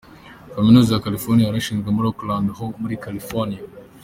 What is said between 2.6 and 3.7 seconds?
muri California.